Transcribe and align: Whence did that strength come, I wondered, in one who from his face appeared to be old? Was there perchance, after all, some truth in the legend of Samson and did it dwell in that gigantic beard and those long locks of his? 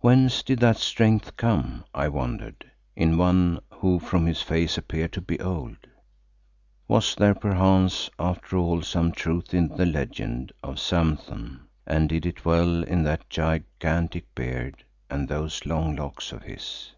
Whence 0.00 0.42
did 0.42 0.58
that 0.58 0.78
strength 0.78 1.36
come, 1.36 1.84
I 1.94 2.08
wondered, 2.08 2.68
in 2.96 3.16
one 3.16 3.60
who 3.74 4.00
from 4.00 4.26
his 4.26 4.42
face 4.42 4.76
appeared 4.76 5.12
to 5.12 5.20
be 5.20 5.38
old? 5.38 5.76
Was 6.88 7.14
there 7.14 7.36
perchance, 7.36 8.10
after 8.18 8.56
all, 8.56 8.82
some 8.82 9.12
truth 9.12 9.54
in 9.54 9.68
the 9.68 9.86
legend 9.86 10.50
of 10.64 10.80
Samson 10.80 11.68
and 11.86 12.08
did 12.08 12.26
it 12.26 12.38
dwell 12.38 12.82
in 12.82 13.04
that 13.04 13.30
gigantic 13.30 14.34
beard 14.34 14.82
and 15.08 15.28
those 15.28 15.64
long 15.64 15.94
locks 15.94 16.32
of 16.32 16.42
his? 16.42 16.92